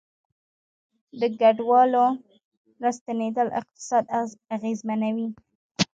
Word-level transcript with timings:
د 1.19 1.21
کډوالو 1.39 2.05
راستنیدل 2.83 3.47
اقتصاد 3.59 4.03
اغیزمنوي 4.55 5.27